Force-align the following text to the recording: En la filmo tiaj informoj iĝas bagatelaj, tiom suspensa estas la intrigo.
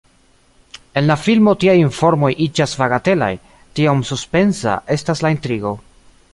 En 1.01 1.09
la 1.11 1.17
filmo 1.23 1.53
tiaj 1.63 1.75
informoj 1.81 2.31
iĝas 2.47 2.75
bagatelaj, 2.81 3.29
tiom 3.81 4.03
suspensa 4.13 4.77
estas 4.99 5.27
la 5.27 5.37
intrigo. 5.39 5.79